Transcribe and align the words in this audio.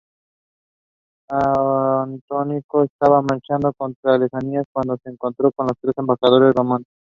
Antíoco 1.29 2.83
estaba 2.83 3.21
marchando 3.21 3.71
contra 3.77 4.15
Alejandría, 4.15 4.63
cuando 4.71 4.97
se 5.03 5.11
encontró 5.11 5.51
con 5.51 5.67
los 5.67 5.77
tres 5.79 5.93
embajadores 5.95 6.53
romanos. 6.55 6.87